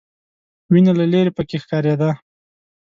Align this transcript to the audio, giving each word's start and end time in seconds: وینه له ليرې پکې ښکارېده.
وینه 0.71 0.91
له 0.99 1.05
ليرې 1.11 1.31
پکې 1.37 1.57
ښکارېده. 1.63 2.09